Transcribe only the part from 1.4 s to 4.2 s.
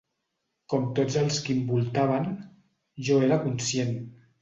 qui em voltaven, jo era conscient